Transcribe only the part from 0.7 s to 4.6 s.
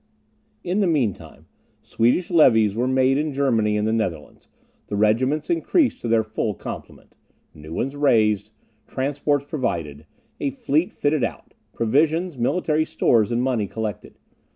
the mean time, Swedish levies were made in Germany and the Netherlands,